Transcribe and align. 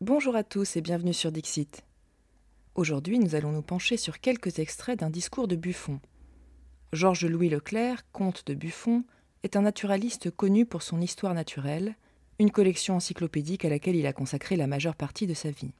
Bonjour 0.00 0.36
à 0.36 0.44
tous 0.44 0.76
et 0.76 0.80
bienvenue 0.80 1.12
sur 1.12 1.32
Dixit. 1.32 1.84
Aujourd'hui, 2.76 3.18
nous 3.18 3.34
allons 3.34 3.50
nous 3.50 3.62
pencher 3.62 3.96
sur 3.96 4.20
quelques 4.20 4.60
extraits 4.60 5.00
d'un 5.00 5.10
discours 5.10 5.48
de 5.48 5.56
Buffon. 5.56 5.98
Georges-Louis 6.92 7.48
Leclerc, 7.48 8.04
comte 8.12 8.46
de 8.46 8.54
Buffon, 8.54 9.02
est 9.42 9.56
un 9.56 9.62
naturaliste 9.62 10.30
connu 10.30 10.66
pour 10.66 10.82
son 10.82 11.00
Histoire 11.00 11.34
naturelle, 11.34 11.96
une 12.38 12.52
collection 12.52 12.94
encyclopédique 12.94 13.64
à 13.64 13.70
laquelle 13.70 13.96
il 13.96 14.06
a 14.06 14.12
consacré 14.12 14.54
la 14.54 14.68
majeure 14.68 14.94
partie 14.94 15.26
de 15.26 15.34
sa 15.34 15.50
vie. 15.50 15.72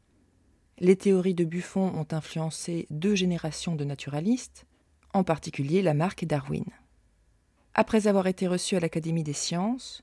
Les 0.80 0.96
théories 0.96 1.34
de 1.34 1.44
Buffon 1.44 1.92
ont 1.94 2.08
influencé 2.10 2.88
deux 2.90 3.14
générations 3.14 3.76
de 3.76 3.84
naturalistes, 3.84 4.66
en 5.14 5.22
particulier 5.22 5.80
Lamarck 5.80 6.24
et 6.24 6.26
Darwin. 6.26 6.64
Après 7.74 8.08
avoir 8.08 8.26
été 8.26 8.48
reçu 8.48 8.74
à 8.74 8.80
l'Académie 8.80 9.22
des 9.22 9.32
sciences, 9.32 10.02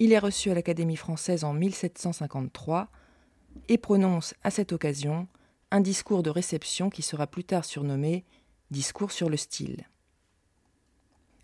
il 0.00 0.12
est 0.12 0.18
reçu 0.18 0.50
à 0.50 0.54
l'Académie 0.54 0.96
française 0.96 1.44
en 1.44 1.52
1753 1.52 2.90
et 3.68 3.78
prononce 3.78 4.34
à 4.42 4.50
cette 4.50 4.72
occasion 4.72 5.28
un 5.70 5.80
discours 5.80 6.22
de 6.22 6.30
réception 6.30 6.90
qui 6.90 7.02
sera 7.02 7.26
plus 7.26 7.44
tard 7.44 7.64
surnommé 7.64 8.24
Discours 8.70 9.12
sur 9.12 9.28
le 9.28 9.36
style. 9.36 9.84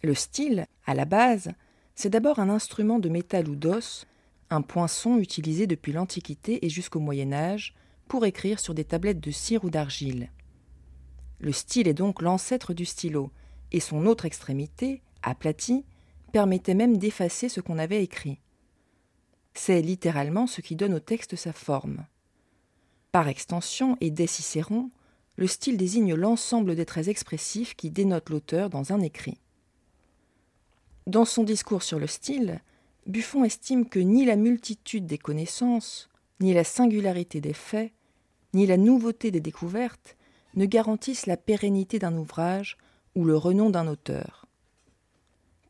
Le 0.02 0.14
style, 0.14 0.66
à 0.86 0.94
la 0.94 1.04
base, 1.04 1.52
c'est 1.94 2.10
d'abord 2.10 2.40
un 2.40 2.48
instrument 2.48 2.98
de 2.98 3.08
métal 3.08 3.48
ou 3.48 3.54
d'os, 3.54 4.06
un 4.50 4.62
poinçon 4.62 5.18
utilisé 5.18 5.68
depuis 5.68 5.92
l'Antiquité 5.92 6.66
et 6.66 6.68
jusqu'au 6.68 6.98
Moyen 6.98 7.32
Âge 7.32 7.74
pour 8.08 8.26
écrire 8.26 8.58
sur 8.58 8.74
des 8.74 8.84
tablettes 8.84 9.20
de 9.20 9.30
cire 9.30 9.64
ou 9.64 9.70
d'argile. 9.70 10.30
Le 11.38 11.52
style 11.52 11.88
est 11.88 11.94
donc 11.94 12.22
l'ancêtre 12.22 12.74
du 12.74 12.84
stylo, 12.84 13.30
et 13.70 13.80
son 13.80 14.04
autre 14.06 14.26
extrémité, 14.26 15.00
aplatie, 15.22 15.84
permettait 16.32 16.74
même 16.74 16.98
d'effacer 16.98 17.48
ce 17.48 17.60
qu'on 17.60 17.78
avait 17.78 18.02
écrit. 18.02 18.41
C'est 19.54 19.82
littéralement 19.82 20.46
ce 20.46 20.60
qui 20.60 20.76
donne 20.76 20.94
au 20.94 21.00
texte 21.00 21.36
sa 21.36 21.52
forme. 21.52 22.06
Par 23.12 23.28
extension, 23.28 23.96
et 24.00 24.10
dès 24.10 24.26
Cicéron, 24.26 24.90
le 25.36 25.46
style 25.46 25.76
désigne 25.76 26.14
l'ensemble 26.14 26.74
des 26.74 26.86
traits 26.86 27.08
expressifs 27.08 27.74
qui 27.74 27.90
dénotent 27.90 28.30
l'auteur 28.30 28.70
dans 28.70 28.92
un 28.92 29.00
écrit. 29.00 29.38
Dans 31.06 31.24
son 31.24 31.42
discours 31.42 31.82
sur 31.82 31.98
le 31.98 32.06
style, 32.06 32.60
Buffon 33.06 33.44
estime 33.44 33.88
que 33.88 33.98
ni 33.98 34.24
la 34.24 34.36
multitude 34.36 35.06
des 35.06 35.18
connaissances, 35.18 36.08
ni 36.40 36.54
la 36.54 36.64
singularité 36.64 37.40
des 37.40 37.52
faits, 37.52 37.92
ni 38.54 38.66
la 38.66 38.76
nouveauté 38.76 39.30
des 39.30 39.40
découvertes 39.40 40.16
ne 40.54 40.66
garantissent 40.66 41.26
la 41.26 41.36
pérennité 41.36 41.98
d'un 41.98 42.16
ouvrage 42.16 42.76
ou 43.14 43.24
le 43.24 43.36
renom 43.36 43.70
d'un 43.70 43.88
auteur. 43.88 44.46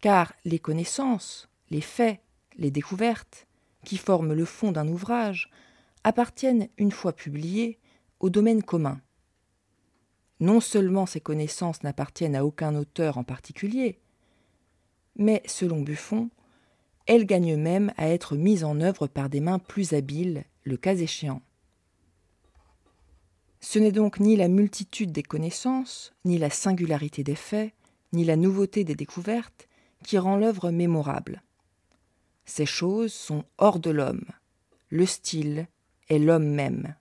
Car 0.00 0.34
les 0.44 0.58
connaissances, 0.58 1.48
les 1.70 1.80
faits, 1.80 2.20
les 2.58 2.70
découvertes, 2.70 3.46
qui 3.84 3.96
forment 3.96 4.32
le 4.32 4.44
fond 4.44 4.72
d'un 4.72 4.88
ouvrage, 4.88 5.50
appartiennent, 6.04 6.68
une 6.78 6.92
fois 6.92 7.12
publiés, 7.12 7.78
au 8.20 8.30
domaine 8.30 8.62
commun. 8.62 9.00
Non 10.40 10.60
seulement 10.60 11.06
ces 11.06 11.20
connaissances 11.20 11.82
n'appartiennent 11.82 12.36
à 12.36 12.44
aucun 12.44 12.74
auteur 12.74 13.18
en 13.18 13.24
particulier, 13.24 13.98
mais, 15.16 15.42
selon 15.46 15.82
Buffon, 15.82 16.30
elles 17.06 17.26
gagnent 17.26 17.56
même 17.56 17.92
à 17.96 18.08
être 18.08 18.36
mises 18.36 18.64
en 18.64 18.80
œuvre 18.80 19.06
par 19.06 19.28
des 19.28 19.40
mains 19.40 19.58
plus 19.58 19.92
habiles, 19.92 20.44
le 20.64 20.76
cas 20.76 20.94
échéant. 20.94 21.42
Ce 23.60 23.78
n'est 23.78 23.92
donc 23.92 24.18
ni 24.18 24.36
la 24.36 24.48
multitude 24.48 25.12
des 25.12 25.22
connaissances, 25.22 26.12
ni 26.24 26.38
la 26.38 26.50
singularité 26.50 27.22
des 27.22 27.36
faits, 27.36 27.72
ni 28.12 28.24
la 28.24 28.36
nouveauté 28.36 28.84
des 28.84 28.94
découvertes 28.94 29.68
qui 30.02 30.18
rend 30.18 30.36
l'œuvre 30.36 30.70
mémorable. 30.70 31.42
Ces 32.54 32.66
choses 32.66 33.14
sont 33.14 33.46
hors 33.56 33.78
de 33.78 33.88
l'homme. 33.88 34.26
Le 34.90 35.06
style 35.06 35.68
est 36.10 36.18
l'homme 36.18 36.50
même. 36.50 36.96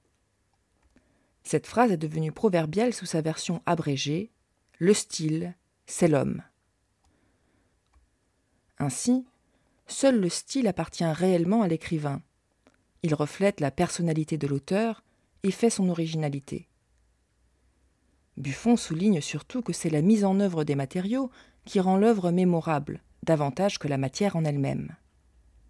Cette 1.43 1.67
phrase 1.67 1.91
est 1.91 1.97
devenue 1.97 2.31
proverbiale 2.31 2.93
sous 2.93 3.05
sa 3.05 3.19
version 3.19 3.61
abrégée. 3.65 4.31
Le 4.79 4.93
style, 4.93 5.53
c'est 5.87 6.07
l'homme. 6.07 6.41
Ainsi, 8.79 9.25
seul 9.87 10.21
le 10.21 10.29
style 10.29 10.67
appartient 10.67 11.03
réellement 11.03 11.63
à 11.63 11.67
l'écrivain. 11.67 12.21
Il 13.03 13.13
reflète 13.13 13.59
la 13.59 13.71
personnalité 13.71 14.37
de 14.37 14.47
l'auteur 14.47 15.03
et 15.43 15.51
fait 15.51 15.69
son 15.69 15.89
originalité. 15.89 16.69
Buffon 18.37 18.77
souligne 18.77 19.19
surtout 19.19 19.61
que 19.61 19.73
c'est 19.73 19.89
la 19.89 20.01
mise 20.01 20.23
en 20.23 20.39
œuvre 20.39 20.63
des 20.63 20.75
matériaux 20.75 21.29
qui 21.65 21.81
rend 21.81 21.97
l'œuvre 21.97 22.31
mémorable, 22.31 23.03
davantage 23.23 23.79
que 23.79 23.89
la 23.89 23.97
matière 23.97 24.37
en 24.37 24.45
elle-même. 24.45 24.95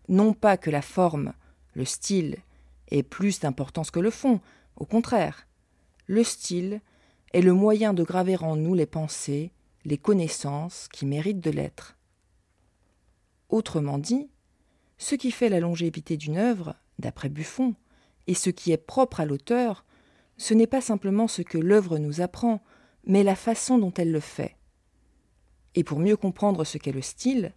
Non 0.08 0.34
pas 0.34 0.58
que 0.58 0.70
la 0.70 0.82
forme, 0.82 1.34
le 1.74 1.86
style, 1.86 2.38
ait 2.90 3.04
plus 3.04 3.40
d'importance 3.40 3.92
que 3.92 4.00
le 4.00 4.12
fond, 4.12 4.42
au 4.76 4.86
contraire. 4.86 5.48
Le 6.08 6.24
style 6.24 6.82
est 7.34 7.42
le 7.42 7.54
moyen 7.54 7.94
de 7.94 8.04
graver 8.04 8.38
en 8.38 8.56
nous 8.56 8.74
les 8.74 8.86
pensées, 8.86 9.52
les 9.86 9.98
connaissances 9.98 10.88
qui 10.92 11.06
méritent 11.06 11.40
de 11.40 11.52
l'être. 11.52 11.98
Autrement 13.50 13.98
dit, 13.98 14.30
ce 14.98 15.16
qui 15.16 15.32
fait 15.32 15.50
la 15.50 15.60
longévité 15.60 16.18
d'une 16.18 16.38
œuvre, 16.38 16.76
d'après 17.00 17.30
Buffon, 17.30 17.76
et 18.28 18.34
ce 18.34 18.50
qui 18.50 18.72
est 18.72 18.78
propre 18.78 19.20
à 19.20 19.26
l'auteur, 19.26 19.86
ce 20.38 20.54
n'est 20.54 20.68
pas 20.68 20.82
simplement 20.82 21.28
ce 21.28 21.42
que 21.42 21.58
l'œuvre 21.58 21.98
nous 21.98 22.22
apprend, 22.22 22.62
mais 23.06 23.24
la 23.24 23.36
façon 23.36 23.78
dont 23.78 23.94
elle 23.94 24.12
le 24.12 24.20
fait. 24.20 24.58
Et 25.76 25.84
pour 25.84 26.00
mieux 26.00 26.18
comprendre 26.18 26.64
ce 26.64 26.78
qu'est 26.78 26.92
le 26.92 27.02
style, 27.02 27.54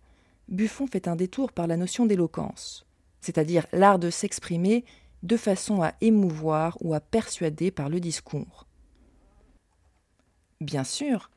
Buffon 0.48 0.86
fait 0.86 1.08
un 1.08 1.16
détour 1.16 1.52
par 1.52 1.66
la 1.66 1.76
notion 1.76 2.06
d'éloquence, 2.06 2.86
c'est-à-dire 3.20 3.66
l'art 3.72 3.98
de 3.98 4.10
s'exprimer 4.10 4.84
de 5.22 5.36
façon 5.36 5.82
à 5.82 5.94
émouvoir 6.00 6.76
ou 6.80 6.94
à 6.94 7.00
persuader 7.00 7.70
par 7.70 7.88
le 7.88 7.98
discours. 7.98 8.66
Bien 10.60 10.84
sûr, 10.84 11.30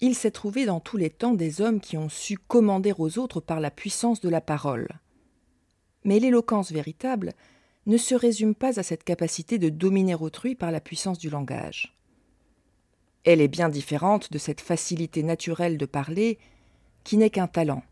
il 0.00 0.14
s'est 0.14 0.30
trouvé 0.30 0.66
dans 0.66 0.80
tous 0.80 0.96
les 0.96 1.10
temps 1.10 1.34
des 1.34 1.60
hommes 1.60 1.80
qui 1.80 1.96
ont 1.96 2.08
su 2.08 2.38
commander 2.38 2.92
aux 2.96 3.18
autres 3.18 3.40
par 3.40 3.60
la 3.60 3.70
puissance 3.70 4.20
de 4.20 4.28
la 4.28 4.40
parole. 4.40 4.88
Mais 6.04 6.18
l'éloquence 6.18 6.72
véritable 6.72 7.32
ne 7.86 7.96
se 7.96 8.14
résume 8.14 8.54
pas 8.54 8.78
à 8.78 8.82
cette 8.82 9.04
capacité 9.04 9.58
de 9.58 9.68
dominer 9.68 10.14
autrui 10.14 10.54
par 10.54 10.70
la 10.70 10.80
puissance 10.80 11.18
du 11.18 11.30
langage. 11.30 11.96
Elle 13.24 13.40
est 13.40 13.48
bien 13.48 13.68
différente 13.68 14.32
de 14.32 14.38
cette 14.38 14.60
facilité 14.60 15.22
naturelle 15.22 15.76
de 15.76 15.86
parler 15.86 16.38
qui 17.04 17.16
n'est 17.16 17.30
qu'un 17.30 17.46
talent. 17.46 17.82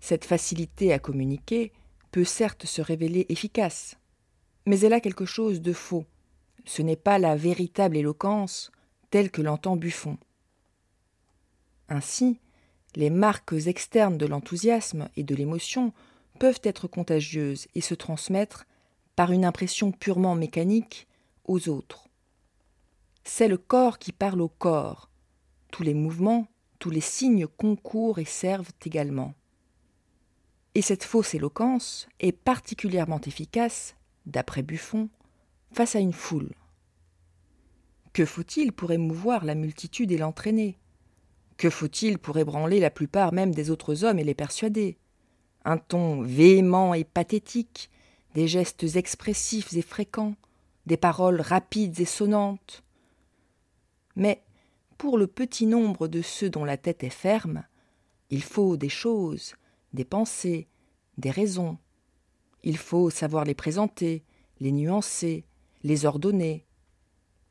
Cette 0.00 0.24
facilité 0.24 0.92
à 0.92 0.98
communiquer 0.98 1.72
peut 2.10 2.24
certes 2.24 2.66
se 2.66 2.82
révéler 2.82 3.26
efficace, 3.28 3.96
mais 4.66 4.80
elle 4.80 4.92
a 4.92 5.00
quelque 5.00 5.24
chose 5.24 5.60
de 5.60 5.72
faux. 5.72 6.04
Ce 6.64 6.82
n'est 6.82 6.96
pas 6.96 7.18
la 7.18 7.36
véritable 7.36 7.96
éloquence 7.96 8.72
telle 9.10 9.30
que 9.30 9.42
l'entend 9.42 9.76
Buffon. 9.76 10.18
Ainsi, 11.88 12.38
les 12.96 13.10
marques 13.10 13.54
externes 13.66 14.18
de 14.18 14.26
l'enthousiasme 14.26 15.08
et 15.16 15.22
de 15.22 15.34
l'émotion 15.34 15.92
peuvent 16.38 16.60
être 16.62 16.88
contagieuses 16.88 17.68
et 17.74 17.80
se 17.80 17.94
transmettre 17.94 18.66
par 19.14 19.32
une 19.32 19.44
impression 19.44 19.92
purement 19.92 20.34
mécanique 20.34 21.06
aux 21.44 21.68
autres. 21.68 22.08
C'est 23.24 23.48
le 23.48 23.58
corps 23.58 23.98
qui 23.98 24.12
parle 24.12 24.40
au 24.40 24.48
corps. 24.48 25.10
Tous 25.72 25.82
les 25.82 25.94
mouvements, 25.94 26.46
tous 26.78 26.90
les 26.90 27.00
signes 27.00 27.46
concourent 27.46 28.18
et 28.18 28.24
servent 28.24 28.72
également. 28.84 29.34
Et 30.76 30.82
cette 30.82 31.04
fausse 31.04 31.34
éloquence 31.34 32.06
est 32.20 32.32
particulièrement 32.32 33.22
efficace, 33.22 33.96
d'après 34.26 34.60
Buffon, 34.60 35.08
face 35.72 35.96
à 35.96 36.00
une 36.00 36.12
foule. 36.12 36.52
Que 38.12 38.26
faut-il 38.26 38.72
pour 38.72 38.92
émouvoir 38.92 39.46
la 39.46 39.54
multitude 39.54 40.12
et 40.12 40.18
l'entraîner? 40.18 40.78
Que 41.56 41.70
faut-il 41.70 42.18
pour 42.18 42.36
ébranler 42.36 42.78
la 42.78 42.90
plupart 42.90 43.32
même 43.32 43.54
des 43.54 43.70
autres 43.70 44.04
hommes 44.04 44.18
et 44.18 44.24
les 44.24 44.34
persuader? 44.34 44.98
Un 45.64 45.78
ton 45.78 46.20
véhément 46.20 46.92
et 46.92 47.04
pathétique, 47.04 47.90
des 48.34 48.46
gestes 48.46 48.96
expressifs 48.96 49.72
et 49.72 49.80
fréquents, 49.80 50.34
des 50.84 50.98
paroles 50.98 51.40
rapides 51.40 52.00
et 52.00 52.04
sonnantes, 52.04 52.84
mais 54.14 54.42
pour 54.98 55.16
le 55.16 55.26
petit 55.26 55.64
nombre 55.64 56.06
de 56.06 56.20
ceux 56.20 56.50
dont 56.50 56.66
la 56.66 56.76
tête 56.76 57.02
est 57.02 57.08
ferme, 57.08 57.64
il 58.28 58.42
faut 58.42 58.76
des 58.76 58.90
choses, 58.90 59.54
des 59.92 60.04
pensées, 60.04 60.68
des 61.18 61.30
raisons. 61.30 61.78
Il 62.62 62.76
faut 62.76 63.10
savoir 63.10 63.44
les 63.44 63.54
présenter, 63.54 64.24
les 64.60 64.72
nuancer, 64.72 65.44
les 65.82 66.04
ordonner. 66.04 66.64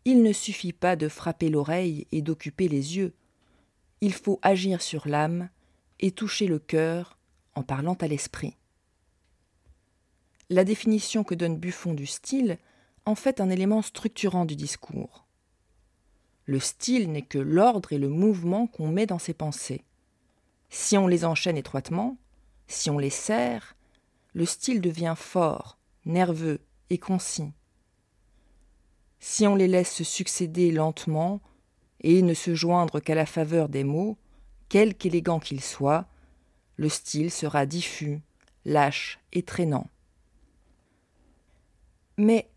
Il 0.06 0.22
ne 0.22 0.34
suffit 0.34 0.74
pas 0.74 0.96
de 0.96 1.08
frapper 1.08 1.50
l'oreille 1.50 2.08
et 2.12 2.22
d'occuper 2.22 2.68
les 2.68 2.98
yeux. 2.98 3.14
Il 4.02 4.14
faut 4.14 4.40
agir 4.42 4.82
sur 4.82 5.08
l'âme 5.08 5.50
et 6.00 6.12
toucher 6.12 6.48
le 6.48 6.60
cœur 6.60 7.18
en 7.56 7.64
parlant 7.64 7.96
à 7.96 8.08
l'esprit. 8.08 8.56
La 10.50 10.64
définition 10.64 11.24
que 11.24 11.34
donne 11.34 11.58
Buffon 11.58 11.94
du 11.94 12.06
style 12.06 12.60
en 13.06 13.16
fait 13.16 13.42
un 13.42 13.50
élément 13.50 13.82
structurant 13.82 14.46
du 14.46 14.56
discours. 14.56 15.26
Le 16.46 16.60
style 16.60 17.12
n'est 17.12 17.24
que 17.24 17.40
l'ordre 17.40 17.94
et 17.94 17.98
le 17.98 18.10
mouvement 18.10 18.68
qu'on 18.68 18.88
met 18.88 19.08
dans 19.08 19.18
ses 19.18 19.34
pensées. 19.34 19.84
Si 20.70 20.98
on 20.98 21.08
les 21.08 21.26
enchaîne 21.26 21.58
étroitement, 21.58 22.18
si 22.68 22.90
on 22.90 22.98
les 22.98 23.10
serre, 23.10 23.76
le 24.34 24.46
style 24.46 24.82
devient 24.82 25.16
fort, 25.18 25.78
nerveux, 26.06 26.60
et 26.90 26.98
concis. 26.98 27.52
Si 29.20 29.48
on 29.48 29.56
les 29.56 29.68
laisse 29.68 29.92
se 29.92 30.04
succéder 30.04 30.72
lentement 30.72 31.42
et 32.02 32.22
ne 32.22 32.34
se 32.34 32.54
joindre 32.54 33.00
qu'à 33.00 33.16
la 33.16 33.26
faveur 33.26 33.70
des 33.70 33.84
mots, 33.84 34.18
quelque 34.70 35.08
élégant 35.08 35.40
qu'ils 35.40 35.64
soient, 35.64 36.06
le 36.78 36.90
style 36.90 37.32
sera 37.32 37.66
diffus, 37.66 38.22
lâche 38.66 39.20
et 39.32 39.44
traînant. 39.44 39.90
Mais 42.18 42.50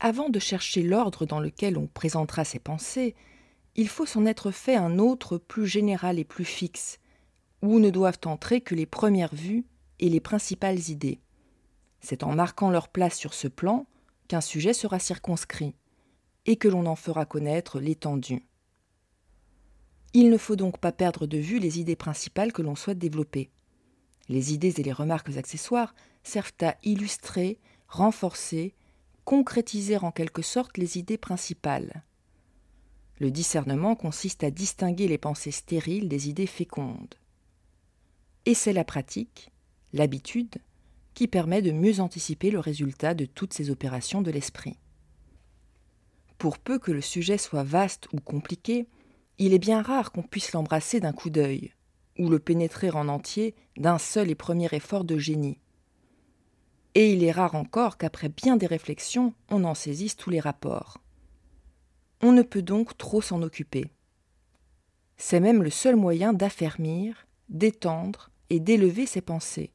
avant 0.00 0.28
de 0.28 0.38
chercher 0.38 0.82
l'ordre 0.82 1.26
dans 1.26 1.40
lequel 1.40 1.78
on 1.78 1.86
présentera 1.86 2.44
ses 2.44 2.58
pensées, 2.58 3.14
il 3.76 3.88
faut 3.88 4.06
s'en 4.06 4.26
être 4.26 4.50
fait 4.50 4.76
un 4.76 4.98
autre 4.98 5.38
plus 5.38 5.66
général 5.66 6.18
et 6.18 6.24
plus 6.24 6.44
fixe, 6.44 6.98
où 7.64 7.78
ne 7.78 7.90
doivent 7.90 8.20
entrer 8.26 8.60
que 8.60 8.74
les 8.74 8.86
premières 8.86 9.34
vues 9.34 9.64
et 9.98 10.08
les 10.08 10.20
principales 10.20 10.90
idées. 10.90 11.20
C'est 12.00 12.22
en 12.22 12.34
marquant 12.34 12.70
leur 12.70 12.88
place 12.88 13.16
sur 13.16 13.32
ce 13.32 13.48
plan 13.48 13.86
qu'un 14.28 14.42
sujet 14.42 14.74
sera 14.74 14.98
circonscrit, 14.98 15.74
et 16.46 16.56
que 16.56 16.68
l'on 16.68 16.86
en 16.86 16.96
fera 16.96 17.24
connaître 17.24 17.80
l'étendue. 17.80 18.46
Il 20.12 20.30
ne 20.30 20.36
faut 20.36 20.56
donc 20.56 20.78
pas 20.78 20.92
perdre 20.92 21.26
de 21.26 21.38
vue 21.38 21.58
les 21.58 21.80
idées 21.80 21.96
principales 21.96 22.52
que 22.52 22.62
l'on 22.62 22.76
souhaite 22.76 22.98
développer. 22.98 23.50
Les 24.28 24.52
idées 24.52 24.78
et 24.78 24.82
les 24.82 24.92
remarques 24.92 25.36
accessoires 25.36 25.94
servent 26.22 26.52
à 26.60 26.76
illustrer, 26.82 27.58
renforcer, 27.88 28.74
concrétiser 29.24 29.96
en 29.96 30.12
quelque 30.12 30.42
sorte 30.42 30.76
les 30.76 30.98
idées 30.98 31.18
principales. 31.18 32.04
Le 33.20 33.30
discernement 33.30 33.94
consiste 33.94 34.44
à 34.44 34.50
distinguer 34.50 35.08
les 35.08 35.18
pensées 35.18 35.50
stériles 35.50 36.08
des 36.08 36.28
idées 36.28 36.46
fécondes. 36.46 37.14
Et 38.46 38.54
c'est 38.54 38.72
la 38.72 38.84
pratique, 38.84 39.50
l'habitude, 39.92 40.56
qui 41.14 41.28
permet 41.28 41.62
de 41.62 41.72
mieux 41.72 42.00
anticiper 42.00 42.50
le 42.50 42.58
résultat 42.58 43.14
de 43.14 43.24
toutes 43.24 43.54
ces 43.54 43.70
opérations 43.70 44.20
de 44.20 44.30
l'esprit. 44.30 44.76
Pour 46.36 46.58
peu 46.58 46.78
que 46.78 46.92
le 46.92 47.00
sujet 47.00 47.38
soit 47.38 47.62
vaste 47.62 48.08
ou 48.12 48.20
compliqué, 48.20 48.86
il 49.38 49.54
est 49.54 49.58
bien 49.58 49.80
rare 49.80 50.12
qu'on 50.12 50.22
puisse 50.22 50.52
l'embrasser 50.52 51.00
d'un 51.00 51.12
coup 51.12 51.30
d'œil, 51.30 51.72
ou 52.18 52.28
le 52.28 52.38
pénétrer 52.38 52.90
en 52.90 53.08
entier 53.08 53.54
d'un 53.76 53.98
seul 53.98 54.30
et 54.30 54.34
premier 54.34 54.68
effort 54.72 55.04
de 55.04 55.16
génie. 55.16 55.58
Et 56.94 57.12
il 57.12 57.24
est 57.24 57.32
rare 57.32 57.54
encore 57.54 57.96
qu'après 57.96 58.28
bien 58.28 58.56
des 58.56 58.66
réflexions, 58.66 59.34
on 59.48 59.64
en 59.64 59.74
saisisse 59.74 60.16
tous 60.16 60.30
les 60.30 60.40
rapports. 60.40 60.98
On 62.20 62.32
ne 62.32 62.42
peut 62.42 62.62
donc 62.62 62.96
trop 62.98 63.20
s'en 63.20 63.42
occuper. 63.42 63.90
C'est 65.16 65.40
même 65.40 65.62
le 65.62 65.70
seul 65.70 65.96
moyen 65.96 66.32
d'affermir, 66.32 67.26
d'étendre 67.48 68.30
et 68.50 68.60
d'élever 68.60 69.06
ses 69.06 69.20
pensées. 69.20 69.72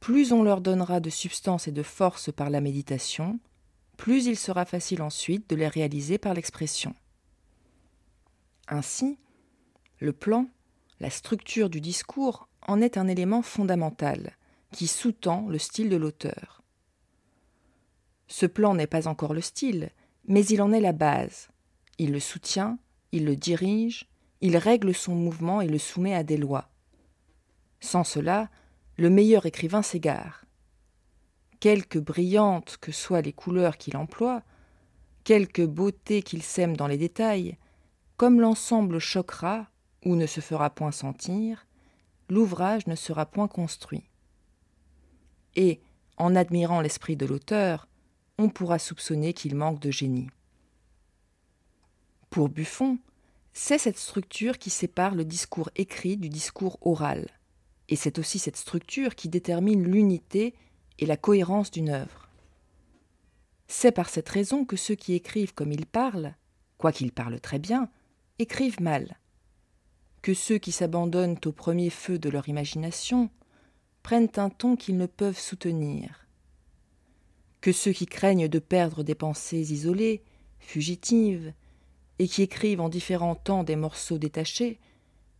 Plus 0.00 0.32
on 0.32 0.42
leur 0.42 0.60
donnera 0.60 1.00
de 1.00 1.10
substance 1.10 1.68
et 1.68 1.72
de 1.72 1.82
force 1.82 2.32
par 2.32 2.50
la 2.50 2.60
méditation, 2.60 3.38
plus 3.96 4.26
il 4.26 4.36
sera 4.36 4.64
facile 4.64 5.02
ensuite 5.02 5.48
de 5.48 5.56
les 5.56 5.68
réaliser 5.68 6.18
par 6.18 6.34
l'expression. 6.34 6.94
Ainsi, 8.68 9.18
le 9.98 10.12
plan, 10.12 10.46
la 11.00 11.10
structure 11.10 11.70
du 11.70 11.80
discours 11.80 12.48
en 12.66 12.80
est 12.80 12.96
un 12.96 13.08
élément 13.08 13.42
fondamental 13.42 14.32
qui 14.72 14.86
sous-tend 14.86 15.46
le 15.48 15.58
style 15.58 15.88
de 15.88 15.96
l'auteur. 15.96 16.62
Ce 18.26 18.46
plan 18.46 18.74
n'est 18.74 18.86
pas 18.86 19.06
encore 19.06 19.34
le 19.34 19.40
style, 19.40 19.90
mais 20.26 20.44
il 20.46 20.60
en 20.62 20.72
est 20.72 20.80
la 20.80 20.92
base. 20.92 21.48
Il 21.98 22.12
le 22.12 22.20
soutient, 22.20 22.78
il 23.12 23.24
le 23.24 23.36
dirige, 23.36 24.08
il 24.40 24.56
règle 24.56 24.94
son 24.94 25.14
mouvement 25.14 25.60
et 25.60 25.68
le 25.68 25.78
soumet 25.78 26.14
à 26.14 26.24
des 26.24 26.36
lois. 26.36 26.68
Sans 27.84 28.02
cela, 28.02 28.48
le 28.96 29.10
meilleur 29.10 29.44
écrivain 29.44 29.82
s'égare. 29.82 30.46
Quelque 31.60 31.98
brillantes 31.98 32.78
que 32.80 32.92
soient 32.92 33.20
les 33.20 33.34
couleurs 33.34 33.76
qu'il 33.76 33.98
emploie, 33.98 34.42
quelque 35.22 35.60
beauté 35.60 36.22
qu'il 36.22 36.42
sème 36.42 36.78
dans 36.78 36.86
les 36.86 36.96
détails, 36.96 37.58
comme 38.16 38.40
l'ensemble 38.40 39.00
choquera 39.00 39.66
ou 40.06 40.16
ne 40.16 40.24
se 40.24 40.40
fera 40.40 40.70
point 40.70 40.92
sentir, 40.92 41.66
l'ouvrage 42.30 42.86
ne 42.86 42.94
sera 42.94 43.26
point 43.26 43.48
construit. 43.48 44.08
Et, 45.54 45.82
en 46.16 46.34
admirant 46.36 46.80
l'esprit 46.80 47.16
de 47.16 47.26
l'auteur, 47.26 47.86
on 48.38 48.48
pourra 48.48 48.78
soupçonner 48.78 49.34
qu'il 49.34 49.56
manque 49.56 49.78
de 49.78 49.90
génie. 49.90 50.30
Pour 52.30 52.48
Buffon, 52.48 52.98
c'est 53.52 53.78
cette 53.78 53.98
structure 53.98 54.56
qui 54.56 54.70
sépare 54.70 55.14
le 55.14 55.26
discours 55.26 55.68
écrit 55.76 56.16
du 56.16 56.30
discours 56.30 56.78
oral, 56.80 57.28
et 57.88 57.96
c'est 57.96 58.18
aussi 58.18 58.38
cette 58.38 58.56
structure 58.56 59.14
qui 59.14 59.28
détermine 59.28 59.84
l'unité 59.84 60.54
et 60.98 61.06
la 61.06 61.16
cohérence 61.16 61.70
d'une 61.70 61.90
œuvre. 61.90 62.28
C'est 63.66 63.92
par 63.92 64.08
cette 64.08 64.28
raison 64.28 64.64
que 64.64 64.76
ceux 64.76 64.94
qui 64.94 65.14
écrivent 65.14 65.54
comme 65.54 65.72
ils 65.72 65.86
parlent, 65.86 66.34
quoiqu'ils 66.78 67.12
parlent 67.12 67.40
très 67.40 67.58
bien, 67.58 67.88
écrivent 68.38 68.80
mal, 68.80 69.18
que 70.22 70.34
ceux 70.34 70.58
qui 70.58 70.72
s'abandonnent 70.72 71.38
au 71.44 71.52
premier 71.52 71.90
feu 71.90 72.18
de 72.18 72.28
leur 72.28 72.48
imagination 72.48 73.30
prennent 74.02 74.30
un 74.36 74.50
ton 74.50 74.76
qu'ils 74.76 74.96
ne 74.96 75.06
peuvent 75.06 75.38
soutenir, 75.38 76.26
que 77.60 77.72
ceux 77.72 77.92
qui 77.92 78.06
craignent 78.06 78.48
de 78.48 78.58
perdre 78.58 79.02
des 79.02 79.14
pensées 79.14 79.72
isolées, 79.72 80.22
fugitives, 80.58 81.52
et 82.18 82.28
qui 82.28 82.42
écrivent 82.42 82.80
en 82.80 82.88
différents 82.88 83.34
temps 83.34 83.64
des 83.64 83.76
morceaux 83.76 84.18
détachés, 84.18 84.78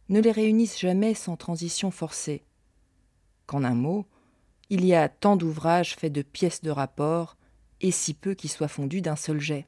ne 0.08 0.20
les 0.20 0.32
réunissent 0.32 0.78
jamais 0.78 1.14
sans 1.14 1.36
transition 1.36 1.90
forcée. 1.90 2.44
Qu'en 3.46 3.64
un 3.64 3.74
mot, 3.74 4.06
il 4.70 4.84
y 4.84 4.94
a 4.94 5.08
tant 5.08 5.36
d'ouvrages 5.36 5.96
faits 5.96 6.12
de 6.12 6.22
pièces 6.22 6.62
de 6.62 6.70
rapport, 6.70 7.36
et 7.80 7.90
si 7.90 8.14
peu 8.14 8.34
qui 8.34 8.48
soient 8.48 8.68
fondus 8.68 9.02
d'un 9.02 9.16
seul 9.16 9.40
jet. 9.40 9.66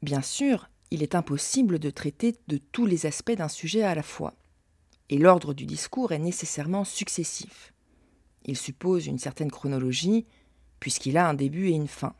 Bien 0.00 0.22
sûr, 0.22 0.68
il 0.90 1.02
est 1.02 1.14
impossible 1.14 1.78
de 1.78 1.90
traiter 1.90 2.36
de 2.48 2.58
tous 2.58 2.86
les 2.86 3.06
aspects 3.06 3.32
d'un 3.32 3.48
sujet 3.48 3.82
à 3.82 3.94
la 3.94 4.02
fois, 4.02 4.34
et 5.08 5.18
l'ordre 5.18 5.54
du 5.54 5.66
discours 5.66 6.12
est 6.12 6.18
nécessairement 6.18 6.84
successif. 6.84 7.72
Il 8.44 8.56
suppose 8.56 9.06
une 9.06 9.18
certaine 9.18 9.50
chronologie, 9.50 10.26
puisqu'il 10.80 11.16
a 11.16 11.28
un 11.28 11.34
début 11.34 11.68
et 11.68 11.74
une 11.74 11.88
fin. 11.88 12.14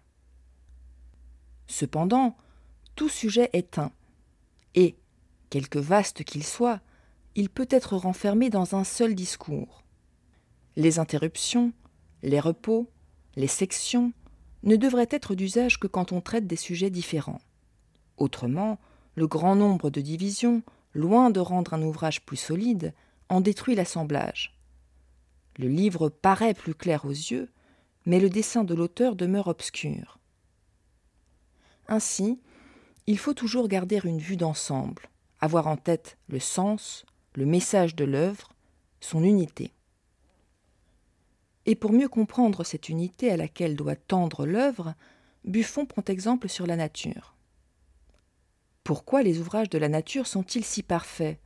Cependant, 1.66 2.36
tout 2.94 3.08
sujet 3.08 3.50
est 3.52 3.78
un, 3.78 3.90
et, 4.74 4.96
quelque 5.52 5.78
vaste 5.78 6.24
qu'il 6.24 6.44
soit, 6.44 6.80
il 7.34 7.50
peut 7.50 7.68
être 7.68 7.94
renfermé 7.94 8.48
dans 8.48 8.74
un 8.74 8.84
seul 8.84 9.14
discours. 9.14 9.84
Les 10.76 10.98
interruptions, 10.98 11.74
les 12.22 12.40
repos, 12.40 12.88
les 13.36 13.48
sections 13.48 14.14
ne 14.62 14.76
devraient 14.76 15.10
être 15.10 15.34
d'usage 15.34 15.78
que 15.78 15.86
quand 15.86 16.10
on 16.10 16.22
traite 16.22 16.46
des 16.46 16.56
sujets 16.56 16.88
différents. 16.88 17.42
Autrement, 18.16 18.78
le 19.14 19.26
grand 19.26 19.54
nombre 19.54 19.90
de 19.90 20.00
divisions, 20.00 20.62
loin 20.94 21.28
de 21.28 21.40
rendre 21.40 21.74
un 21.74 21.82
ouvrage 21.82 22.24
plus 22.24 22.38
solide, 22.38 22.94
en 23.28 23.42
détruit 23.42 23.74
l'assemblage. 23.74 24.58
Le 25.58 25.68
livre 25.68 26.08
paraît 26.08 26.54
plus 26.54 26.74
clair 26.74 27.04
aux 27.04 27.10
yeux, 27.10 27.50
mais 28.06 28.20
le 28.20 28.30
dessin 28.30 28.64
de 28.64 28.74
l'auteur 28.74 29.16
demeure 29.16 29.48
obscur. 29.48 30.18
Ainsi, 31.88 32.40
il 33.06 33.18
faut 33.18 33.34
toujours 33.34 33.68
garder 33.68 34.00
une 34.04 34.18
vue 34.18 34.38
d'ensemble, 34.38 35.10
avoir 35.42 35.66
en 35.66 35.76
tête 35.76 36.16
le 36.28 36.38
sens, 36.38 37.04
le 37.34 37.44
message 37.44 37.94
de 37.96 38.04
l'œuvre, 38.04 38.54
son 39.00 39.24
unité. 39.24 39.74
Et 41.66 41.74
pour 41.74 41.92
mieux 41.92 42.08
comprendre 42.08 42.64
cette 42.64 42.88
unité 42.88 43.30
à 43.30 43.36
laquelle 43.36 43.76
doit 43.76 43.96
tendre 43.96 44.46
l'œuvre, 44.46 44.94
Buffon 45.44 45.84
prend 45.84 46.02
exemple 46.06 46.48
sur 46.48 46.66
la 46.66 46.76
nature. 46.76 47.34
Pourquoi 48.84 49.22
les 49.22 49.40
ouvrages 49.40 49.68
de 49.68 49.78
la 49.78 49.88
nature 49.88 50.28
sont-ils 50.28 50.64
si 50.64 50.82
parfaits? 50.82 51.38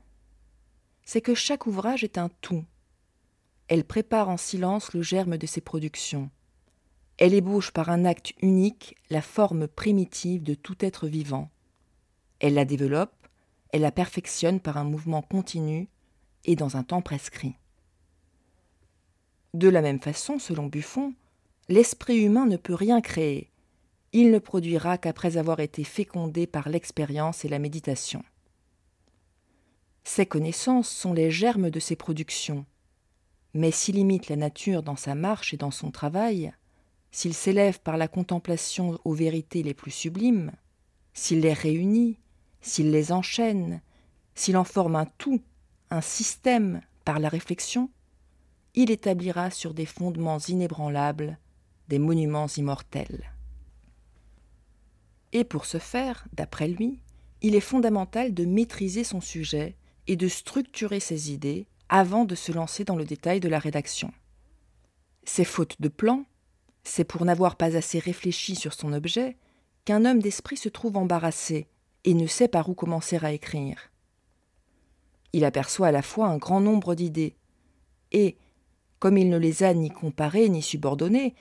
C'est 1.03 1.23
que 1.23 1.35
chaque 1.35 1.67
ouvrage 1.67 2.05
est 2.05 2.19
un 2.19 2.29
tout. 2.41 2.65
Elle 3.69 3.85
prépare 3.85 4.29
en 4.29 4.37
silence 4.37 4.93
le 4.93 5.01
germe 5.01 5.39
de 5.39 5.47
ses 5.47 5.63
productions. 5.63 6.31
Elle 7.17 7.33
ébauche 7.33 7.71
par 7.71 7.89
un 7.89 8.05
acte 8.05 8.35
unique 8.43 8.97
la 9.09 9.23
forme 9.23 9.69
primitive 9.69 10.43
de 10.43 10.55
tout 10.55 10.77
être 10.85 11.07
vivant. 11.07 11.51
Elle 12.41 12.55
la 12.55 12.67
développe, 12.67 13.26
elle 13.73 13.83
la 13.83 13.93
perfectionne 13.93 14.61
par 14.61 14.77
un 14.77 14.85
mouvement 14.85 15.23
continu 15.23 15.89
et 16.45 16.57
dans 16.57 16.77
un 16.77 16.83
temps 16.83 17.03
prescrit. 17.03 17.55
De 19.55 19.69
la 19.69 19.83
même 19.83 20.01
façon, 20.01 20.39
selon 20.39 20.67
Buffon, 20.67 21.15
l'esprit 21.69 22.23
humain 22.23 22.47
ne 22.47 22.57
peut 22.57 22.75
rien 22.75 23.01
créer, 23.01 23.51
il 24.13 24.31
ne 24.31 24.39
produira 24.39 24.99
qu'après 24.99 25.37
avoir 25.37 25.61
été 25.61 25.85
fécondé 25.85 26.47
par 26.47 26.69
l'expérience 26.69 27.45
et 27.45 27.49
la 27.49 27.59
méditation. 27.59 28.23
Ces 30.05 30.25
connaissances 30.25 30.89
sont 30.89 31.13
les 31.13 31.31
germes 31.31 31.69
de 31.69 31.81
ses 31.81 31.97
productions, 31.97 32.65
mais 33.55 33.71
s'il 33.71 33.97
imite 33.97 34.29
la 34.29 34.37
nature 34.37 34.83
dans 34.83 34.97
sa 34.97 35.15
marche 35.15 35.53
et 35.53 35.57
dans 35.57 35.71
son 35.71 35.91
travail, 35.91 36.53
s'il 37.11 37.35
s'élève 37.35 37.81
par 37.81 37.97
la 37.97 38.09
contemplation 38.09 38.99
aux 39.05 39.15
vérités 39.15 39.63
les 39.63 39.75
plus 39.75 39.91
sublimes, 39.91 40.53
s'il 41.13 41.41
les 41.41 41.53
réunit, 41.53 42.19
s'il 42.61 42.91
les 42.91 43.13
enchaîne, 43.13 43.81
s'il 44.35 44.57
en 44.57 44.65
forme 44.65 44.97
un 44.97 45.07
tout, 45.19 45.43
un 45.91 46.01
système 46.01 46.81
par 47.05 47.19
la 47.19 47.29
réflexion, 47.29 47.91
il 48.75 48.91
établira 48.91 49.51
sur 49.51 49.73
des 49.73 49.87
fondements 49.87 50.39
inébranlables 50.39 51.39
des 51.89 51.99
monuments 51.99 52.49
immortels. 52.57 53.33
Et 55.33 55.45
pour 55.45 55.67
ce 55.67 55.79
faire, 55.79 56.27
d'après 56.33 56.69
lui, 56.69 57.01
il 57.43 57.55
est 57.55 57.61
fondamental 57.61 58.35
de 58.35 58.45
maîtriser 58.45 59.05
son 59.05 59.21
sujet 59.21 59.77
et 60.07 60.17
de 60.17 60.29
structurer 60.29 61.01
ses 61.01 61.33
idées 61.33 61.67
avant 61.89 62.25
de 62.25 62.35
se 62.35 62.53
lancer 62.53 62.85
dans 62.85 62.97
le 62.97 63.05
détail 63.05 63.41
de 63.41 63.49
la 63.49 63.59
rédaction. 63.59 64.13
Ces 65.25 65.45
fautes 65.45 65.81
de 65.81 65.89
plan, 65.89 66.25
c'est 66.85 67.05
pour 67.05 67.25
n'avoir 67.25 67.57
pas 67.57 67.77
assez 67.77 67.99
réfléchi 67.99 68.57
sur 68.57 68.73
son 68.73 68.93
objet 68.93 69.37
qu'un 69.85 70.05
homme 70.05 70.21
d'esprit 70.21 70.57
se 70.57 70.69
trouve 70.69 70.97
embarrassé 70.97 71.69
et 72.07 72.15
ne 72.15 72.27
sait 72.27 72.49
par 72.49 72.71
où 72.71 72.75
commencer 72.75 73.19
à 73.23 73.33
écrire. 73.33 73.91
Il 75.35 75.45
aperçoit 75.45 75.89
à 75.89 75.93
la 75.93 76.03
fois 76.03 76.29
un 76.29 76.39
grand 76.39 76.61
nombre 76.61 76.95
d'idées, 76.95 77.37
et, 78.13 78.37
comme 79.01 79.19
il 79.19 79.29
ne 79.29 79.37
les 79.37 79.65
a 79.65 79.75
ni 79.75 79.91
comparées 79.91 80.49
ni 80.49 80.63
subordonnées, 80.63 81.35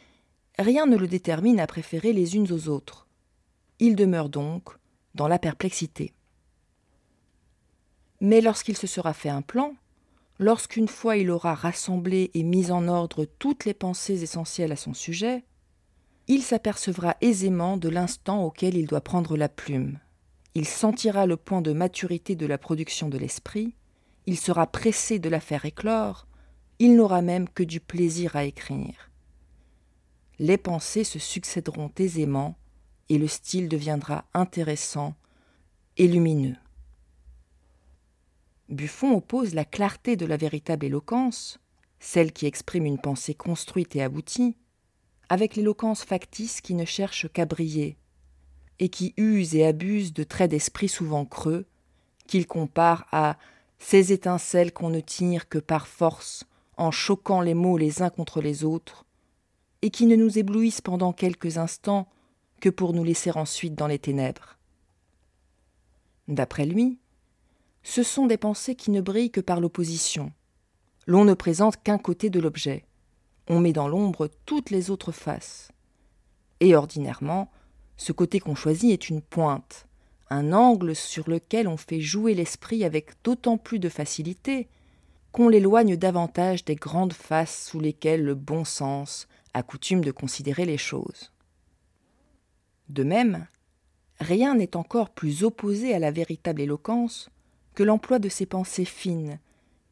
rien 0.59 0.87
ne 0.87 0.97
le 0.97 1.07
détermine 1.07 1.59
à 1.59 1.67
préférer 1.67 2.11
les 2.11 2.35
unes 2.35 2.51
aux 2.51 2.67
autres. 2.67 3.07
Il 3.79 3.95
demeure 3.95 4.27
donc 4.27 4.69
dans 5.13 5.27
la 5.27 5.39
perplexité. 5.39 6.13
Mais 8.19 8.41
lorsqu'il 8.41 8.75
se 8.75 8.87
sera 8.87 9.13
fait 9.13 9.29
un 9.29 9.43
plan, 9.43 9.75
lorsqu'une 10.39 10.87
fois 10.87 11.17
il 11.17 11.29
aura 11.29 11.53
rassemblé 11.53 12.31
et 12.33 12.43
mis 12.43 12.71
en 12.71 12.87
ordre 12.87 13.25
toutes 13.25 13.65
les 13.65 13.73
pensées 13.73 14.23
essentielles 14.23 14.71
à 14.71 14.77
son 14.77 14.93
sujet, 14.93 15.43
il 16.27 16.41
s'apercevra 16.41 17.15
aisément 17.21 17.77
de 17.77 17.89
l'instant 17.89 18.43
auquel 18.43 18.75
il 18.75 18.87
doit 18.87 19.01
prendre 19.01 19.37
la 19.37 19.47
plume. 19.47 19.99
Il 20.55 20.65
sentira 20.65 21.25
le 21.25 21.35
point 21.35 21.61
de 21.61 21.73
maturité 21.73 22.37
de 22.37 22.45
la 22.45 22.57
production 22.57 23.09
de 23.09 23.17
l'esprit, 23.17 23.75
il 24.25 24.37
sera 24.37 24.67
pressé 24.67 25.19
de 25.19 25.27
la 25.27 25.41
faire 25.41 25.65
éclore, 25.65 26.27
il 26.79 26.95
n'aura 26.95 27.21
même 27.21 27.49
que 27.49 27.63
du 27.63 27.81
plaisir 27.81 28.37
à 28.37 28.45
écrire. 28.45 29.11
Les 30.39 30.57
pensées 30.57 31.03
se 31.03 31.19
succéderont 31.19 31.91
aisément, 31.97 32.57
et 33.09 33.17
le 33.17 33.27
style 33.27 33.67
deviendra 33.67 34.25
intéressant 34.33 35.13
et 35.97 36.07
lumineux. 36.07 36.55
Buffon 38.69 39.11
oppose 39.11 39.53
la 39.53 39.65
clarté 39.65 40.15
de 40.15 40.25
la 40.25 40.37
véritable 40.37 40.85
éloquence, 40.85 41.59
celle 41.99 42.31
qui 42.31 42.45
exprime 42.45 42.85
une 42.85 42.99
pensée 42.99 43.35
construite 43.35 43.95
et 43.95 44.01
aboutie, 44.01 44.57
avec 45.27 45.55
l'éloquence 45.55 46.03
factice 46.03 46.61
qui 46.61 46.73
ne 46.73 46.85
cherche 46.85 47.31
qu'à 47.31 47.45
briller, 47.45 47.97
et 48.79 48.89
qui 48.89 49.13
use 49.17 49.55
et 49.55 49.65
abuse 49.65 50.13
de 50.13 50.23
traits 50.23 50.51
d'esprit 50.51 50.89
souvent 50.89 51.25
creux, 51.25 51.65
qu'il 52.27 52.47
compare 52.47 53.05
à 53.11 53.37
ces 53.79 54.11
étincelles 54.11 54.73
qu'on 54.73 54.89
ne 54.89 54.99
tire 54.99 55.47
que 55.47 55.57
par 55.57 55.87
force, 55.87 56.45
en 56.77 56.91
choquant 56.91 57.41
les 57.41 57.53
mots 57.53 57.77
les 57.77 58.01
uns 58.01 58.09
contre 58.09 58.41
les 58.41 58.63
autres, 58.63 59.05
et 59.81 59.89
qui 59.89 60.05
ne 60.05 60.15
nous 60.15 60.37
éblouissent 60.37 60.81
pendant 60.81 61.13
quelques 61.13 61.57
instants 61.57 62.07
que 62.59 62.69
pour 62.69 62.93
nous 62.93 63.03
laisser 63.03 63.31
ensuite 63.31 63.75
dans 63.75 63.87
les 63.87 63.99
ténèbres. 63.99 64.57
D'après 66.27 66.65
lui, 66.65 66.99
ce 67.83 68.01
sont 68.01 68.25
des 68.25 68.37
pensées 68.37 68.75
qui 68.75 68.89
ne 68.89 69.01
brillent 69.01 69.31
que 69.31 69.41
par 69.41 69.61
l'opposition. 69.61 70.31
L'on 71.05 71.23
ne 71.23 71.35
présente 71.35 71.81
qu'un 71.83 71.99
côté 71.99 72.31
de 72.31 72.39
l'objet. 72.39 72.83
On 73.47 73.59
met 73.59 73.73
dans 73.73 73.87
l'ombre 73.87 74.27
toutes 74.45 74.71
les 74.71 74.89
autres 74.89 75.11
faces. 75.11 75.71
Et 76.61 76.75
ordinairement, 76.75 77.51
ce 77.97 78.11
côté 78.11 78.39
qu'on 78.39 78.55
choisit 78.55 78.91
est 78.91 79.09
une 79.09 79.21
pointe, 79.21 79.87
un 80.29 80.53
angle 80.53 80.95
sur 80.95 81.29
lequel 81.29 81.67
on 81.67 81.77
fait 81.77 82.01
jouer 82.01 82.33
l'esprit 82.33 82.83
avec 82.83 83.11
d'autant 83.23 83.57
plus 83.57 83.79
de 83.79 83.89
facilité 83.89 84.67
qu'on 85.31 85.49
l'éloigne 85.49 85.97
davantage 85.97 86.63
des 86.65 86.75
grandes 86.75 87.13
faces 87.13 87.67
sous 87.67 87.79
lesquelles 87.79 88.23
le 88.23 88.35
bon 88.35 88.63
sens 88.63 89.27
a 89.53 89.63
coutume 89.63 90.03
de 90.03 90.11
considérer 90.11 90.65
les 90.65 90.77
choses. 90.77 91.31
De 92.89 93.03
même, 93.03 93.47
rien 94.19 94.55
n'est 94.55 94.77
encore 94.77 95.09
plus 95.09 95.43
opposé 95.43 95.93
à 95.93 95.99
la 95.99 96.11
véritable 96.11 96.61
éloquence 96.61 97.29
que 97.73 97.83
l'emploi 97.83 98.19
de 98.19 98.29
ses 98.29 98.45
pensées 98.45 98.85
fines 98.85 99.39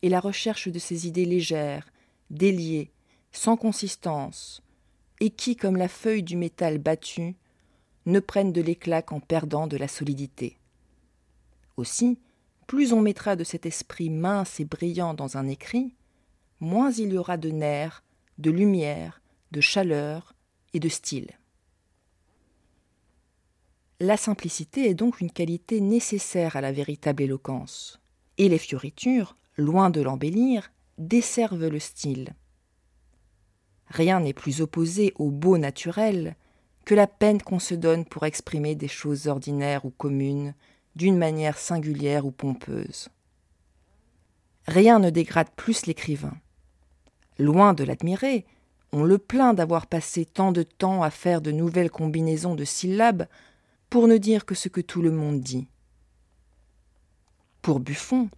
et 0.01 0.09
la 0.09 0.19
recherche 0.19 0.67
de 0.69 0.79
ses 0.79 1.07
idées 1.07 1.25
légères, 1.25 1.91
déliées, 2.29 2.91
sans 3.31 3.57
consistance, 3.57 4.61
et 5.19 5.29
qui, 5.29 5.55
comme 5.55 5.77
la 5.77 5.87
feuille 5.87 6.23
du 6.23 6.37
métal 6.37 6.77
battu, 6.77 7.35
ne 8.05 8.19
prennent 8.19 8.51
de 8.51 8.61
l'éclat 8.61 9.01
qu'en 9.01 9.19
perdant 9.19 9.67
de 9.67 9.77
la 9.77 9.87
solidité. 9.87 10.57
Aussi, 11.77 12.19
plus 12.67 12.93
on 12.93 13.01
mettra 13.01 13.35
de 13.35 13.43
cet 13.43 13.65
esprit 13.65 14.09
mince 14.09 14.59
et 14.59 14.65
brillant 14.65 15.13
dans 15.13 15.37
un 15.37 15.47
écrit, 15.47 15.95
moins 16.59 16.91
il 16.91 17.13
y 17.13 17.17
aura 17.17 17.37
de 17.37 17.49
nerfs, 17.49 18.03
de 18.37 18.51
lumière, 18.51 19.21
de 19.51 19.61
chaleur 19.61 20.33
et 20.73 20.79
de 20.79 20.89
style. 20.89 21.31
La 23.99 24.17
simplicité 24.17 24.89
est 24.89 24.95
donc 24.95 25.21
une 25.21 25.31
qualité 25.31 25.79
nécessaire 25.79 26.55
à 26.55 26.61
la 26.61 26.71
véritable 26.71 27.23
éloquence, 27.23 28.01
et 28.37 28.49
les 28.49 28.57
fioritures, 28.57 29.37
loin 29.55 29.89
de 29.89 30.01
l'embellir, 30.01 30.71
desservent 30.97 31.67
le 31.67 31.79
style. 31.79 32.35
Rien 33.87 34.19
n'est 34.19 34.33
plus 34.33 34.61
opposé 34.61 35.13
au 35.15 35.29
beau 35.29 35.57
naturel 35.57 36.35
que 36.85 36.95
la 36.95 37.07
peine 37.07 37.41
qu'on 37.41 37.59
se 37.59 37.75
donne 37.75 38.05
pour 38.05 38.25
exprimer 38.25 38.75
des 38.75 38.87
choses 38.87 39.27
ordinaires 39.27 39.85
ou 39.85 39.89
communes 39.89 40.53
d'une 40.95 41.17
manière 41.17 41.57
singulière 41.57 42.25
ou 42.25 42.31
pompeuse. 42.31 43.09
Rien 44.67 44.99
ne 44.99 45.09
dégrade 45.09 45.49
plus 45.55 45.85
l'écrivain. 45.85 46.37
Loin 47.39 47.73
de 47.73 47.83
l'admirer, 47.83 48.45
on 48.91 49.03
le 49.03 49.17
plaint 49.17 49.55
d'avoir 49.55 49.87
passé 49.87 50.25
tant 50.25 50.51
de 50.51 50.63
temps 50.63 51.01
à 51.03 51.09
faire 51.09 51.41
de 51.41 51.51
nouvelles 51.51 51.89
combinaisons 51.89 52.55
de 52.55 52.63
syllabes 52.63 53.27
pour 53.89 54.07
ne 54.07 54.17
dire 54.17 54.45
que 54.45 54.55
ce 54.55 54.69
que 54.69 54.81
tout 54.81 55.01
le 55.01 55.11
monde 55.11 55.41
dit. 55.41 55.67
Pour 57.61 57.79
Buffon, 57.79 58.29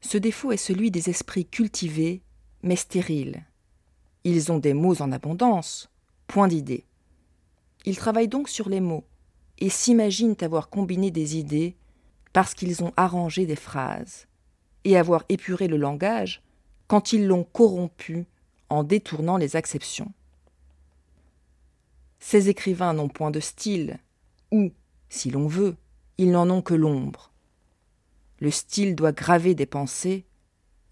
ce 0.00 0.18
défaut 0.18 0.52
est 0.52 0.58
celui 0.58 0.90
des 0.90 1.08
esprits 1.08 1.46
cultivés, 1.46 2.22
mais 2.62 2.76
stériles. 2.76 3.44
Ils 4.24 4.52
ont 4.52 4.58
des 4.58 4.74
mots 4.74 5.00
en 5.00 5.12
abondance, 5.12 5.88
point 6.26 6.48
d'idées. 6.48 6.84
Ils 7.84 7.96
travaillent 7.96 8.28
donc 8.28 8.48
sur 8.48 8.68
les 8.68 8.80
mots, 8.80 9.04
et 9.58 9.68
s'imaginent 9.68 10.36
avoir 10.40 10.68
combiné 10.68 11.10
des 11.10 11.36
idées 11.36 11.76
parce 12.32 12.54
qu'ils 12.54 12.82
ont 12.82 12.92
arrangé 12.96 13.46
des 13.46 13.56
phrases, 13.56 14.26
et 14.84 14.96
avoir 14.96 15.24
épuré 15.28 15.68
le 15.68 15.76
langage 15.76 16.42
quand 16.88 17.12
ils 17.12 17.26
l'ont 17.26 17.44
corrompu 17.44 18.26
en 18.68 18.82
détournant 18.82 19.36
les 19.36 19.56
acceptions. 19.56 20.12
Ces 22.18 22.48
écrivains 22.48 22.94
n'ont 22.94 23.08
point 23.08 23.30
de 23.30 23.40
style, 23.40 23.98
ou, 24.50 24.72
si 25.08 25.30
l'on 25.30 25.46
veut, 25.46 25.76
ils 26.18 26.30
n'en 26.30 26.48
ont 26.50 26.62
que 26.62 26.74
l'ombre. 26.74 27.30
Le 28.40 28.50
style 28.50 28.96
doit 28.96 29.12
graver 29.12 29.54
des 29.54 29.66
pensées, 29.66 30.24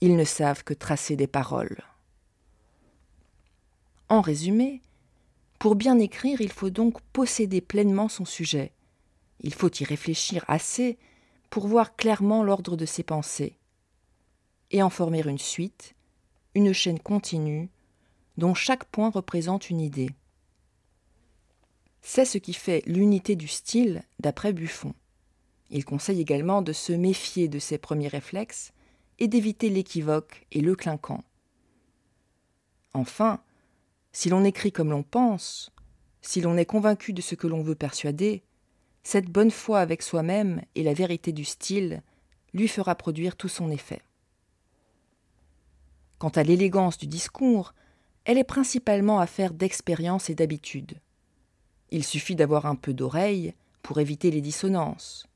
ils 0.01 0.17
ne 0.17 0.25
savent 0.25 0.65
que 0.65 0.75
tracer 0.75 1.17
des 1.17 1.27
paroles. 1.27 1.83
En 4.09 4.21
résumé, 4.21 4.83
pour 5.63 5.77
bien 5.77 6.01
écrire, 6.01 6.41
il 6.41 6.51
faut 6.51 6.71
donc 6.71 7.01
posséder 7.13 7.61
pleinement 7.61 8.09
son 8.09 8.25
sujet. 8.25 8.73
Il 9.39 9.55
faut 9.55 9.71
y 9.71 9.85
réfléchir 9.85 10.45
assez 10.49 10.99
pour 11.51 11.69
voir 11.69 11.95
clairement 11.95 12.43
l'ordre 12.43 12.77
de 12.77 12.85
ses 12.85 13.05
pensées, 13.05 13.61
et 14.73 14.83
en 14.83 14.91
former 14.91 15.23
une 15.25 15.39
suite, 15.39 15.95
une 16.57 16.73
chaîne 16.73 16.99
continue, 16.99 17.71
dont 18.39 18.55
chaque 18.55 18.87
point 18.87 19.11
représente 19.11 19.71
une 19.71 19.81
idée. 19.81 20.11
C'est 22.01 22.25
ce 22.25 22.39
qui 22.39 22.55
fait 22.55 22.83
l'unité 22.85 23.37
du 23.37 23.47
style 23.47 24.03
d'après 24.19 24.53
Buffon. 24.53 24.95
Il 25.71 25.85
conseille 25.85 26.21
également 26.21 26.63
de 26.63 26.73
se 26.73 26.93
méfier 26.93 27.47
de 27.47 27.61
ses 27.61 27.79
premiers 27.79 28.09
réflexes 28.09 28.73
et 29.21 29.29
d'éviter 29.29 29.71
l'équivoque 29.71 30.45
et 30.51 30.61
le 30.61 30.75
clinquant. 30.75 31.23
Enfin, 32.95 33.41
si 34.13 34.29
l'on 34.29 34.45
écrit 34.45 34.73
comme 34.73 34.91
l'on 34.91 35.03
pense, 35.03 35.71
si 36.21 36.41
l'on 36.41 36.57
est 36.57 36.67
convaincu 36.67 37.13
de 37.13 37.23
ce 37.23 37.35
que 37.35 37.47
l'on 37.47 37.63
veut 37.63 37.75
persuader, 37.75 38.43
cette 39.03 39.29
bonne 39.29 39.51
foi 39.51 39.81
avec 39.81 40.03
soi-même 40.03 40.63
et 40.75 40.83
la 40.83 40.95
vérité 40.95 41.33
du 41.33 41.45
style 41.45 42.03
lui 42.55 42.69
fera 42.69 42.95
produire 42.95 43.37
tout 43.37 43.49
son 43.49 43.71
effet. 43.71 44.03
Quant 46.19 46.29
à 46.29 46.45
l'élégance 46.45 46.99
du 46.99 47.07
discours, 47.07 47.75
elle 48.25 48.39
est 48.39 48.45
principalement 48.45 49.19
affaire 49.19 49.53
d'expérience 49.53 50.31
et 50.31 50.35
d'habitude. 50.35 51.01
Il 51.91 52.05
suffit 52.05 52.37
d'avoir 52.37 52.67
un 52.67 52.77
peu 52.77 52.95
d'oreille 52.95 53.55
pour 53.83 53.99
éviter 53.99 54.31
les 54.31 54.41
dissonances, 54.41 55.27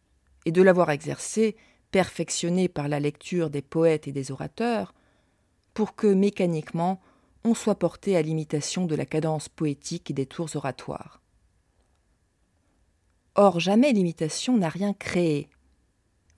et 0.44 0.52
de 0.52 0.62
l'avoir 0.62 0.90
exercé, 0.90 1.56
perfectionné 1.90 2.68
par 2.68 2.86
la 2.86 3.00
lecture 3.00 3.50
des 3.50 3.62
poètes 3.62 4.06
et 4.06 4.12
des 4.12 4.30
orateurs, 4.30 4.94
pour 5.74 5.96
que 5.96 6.06
mécaniquement 6.06 7.00
soit 7.54 7.78
porté 7.78 8.16
à 8.16 8.22
l'imitation 8.22 8.86
de 8.86 8.94
la 8.94 9.06
cadence 9.06 9.48
poétique 9.48 10.14
des 10.14 10.26
tours 10.26 10.54
oratoires. 10.56 11.20
Or 13.34 13.60
jamais 13.60 13.92
l'imitation 13.92 14.56
n'a 14.56 14.68
rien 14.68 14.94
créé. 14.94 15.48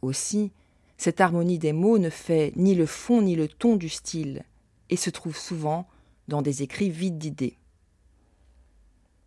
Aussi, 0.02 0.52
cette 0.96 1.20
harmonie 1.20 1.58
des 1.58 1.72
mots 1.72 1.98
ne 1.98 2.10
fait 2.10 2.52
ni 2.56 2.74
le 2.74 2.86
fond 2.86 3.22
ni 3.22 3.36
le 3.36 3.48
ton 3.48 3.76
du 3.76 3.88
style, 3.88 4.44
et 4.90 4.96
se 4.96 5.10
trouve 5.10 5.36
souvent 5.36 5.88
dans 6.26 6.42
des 6.42 6.62
écrits 6.62 6.90
vides 6.90 7.18
d'idées. 7.18 7.56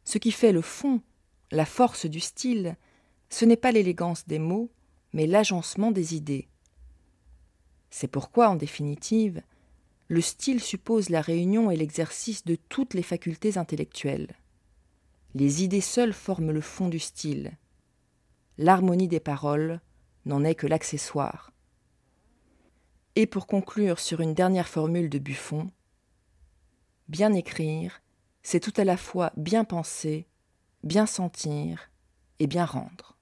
Ce 0.04 0.18
qui 0.18 0.32
fait 0.32 0.52
le 0.52 0.62
fond, 0.62 1.02
la 1.52 1.66
force 1.66 2.06
du 2.06 2.20
style, 2.20 2.76
ce 3.30 3.46
n'est 3.46 3.56
pas 3.56 3.72
l'élégance 3.72 4.28
des 4.28 4.40
mots, 4.40 4.70
mais 5.14 5.28
l'agencement 5.28 5.92
des 5.92 6.16
idées. 6.16 6.48
C'est 7.90 8.08
pourquoi, 8.08 8.50
en 8.50 8.56
définitive, 8.56 9.42
le 10.12 10.20
style 10.20 10.60
suppose 10.60 11.08
la 11.10 11.22
réunion 11.22 11.72
et 11.72 11.78
l'exercice 11.78 12.44
de 12.44 12.56
toutes 12.56 12.96
les 12.96 13.02
facultés 13.02 13.58
intellectuelles. 13.58 14.36
Les 15.36 15.64
idées 15.64 15.80
seules 15.80 16.12
forment 16.12 16.52
le 16.52 16.60
fond 16.60 16.90
du 16.90 17.00
style. 17.00 17.54
L'harmonie 18.58 19.08
des 19.08 19.22
paroles 19.22 19.80
n'en 20.26 20.44
est 20.44 20.56
que 20.56 20.68
l'accessoire. 20.68 21.54
Et 23.16 23.26
pour 23.26 23.48
conclure 23.48 24.00
sur 24.00 24.20
une 24.20 24.34
dernière 24.34 24.68
formule 24.68 25.10
de 25.10 25.18
Buffon, 25.18 25.72
bien 27.08 27.32
écrire, 27.32 28.02
c'est 28.44 28.60
tout 28.60 28.74
à 28.76 28.84
la 28.84 28.98
fois 28.98 29.32
bien 29.38 29.64
penser, 29.64 30.28
bien 30.84 31.06
sentir 31.06 31.90
et 32.40 32.48
bien 32.48 32.66
rendre. 32.66 33.18